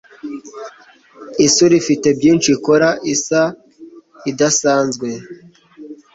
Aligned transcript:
Isura 1.45 1.73
ifite 1.81 2.07
byinshi 2.17 2.47
ikora 2.57 2.89
isa 3.13 3.41
idasanzwe. 4.31 5.07